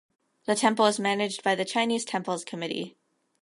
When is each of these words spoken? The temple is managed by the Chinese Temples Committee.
The 0.45 0.55
temple 0.55 0.87
is 0.87 0.99
managed 0.99 1.43
by 1.43 1.53
the 1.53 1.63
Chinese 1.63 2.05
Temples 2.05 2.43
Committee. 2.43 2.97